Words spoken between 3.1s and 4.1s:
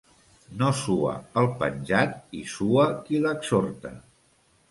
l'exhorta.